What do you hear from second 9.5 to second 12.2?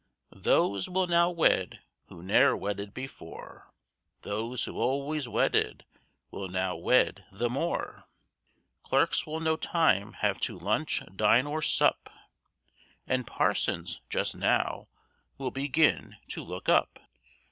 time have to lunch, dine, or sup,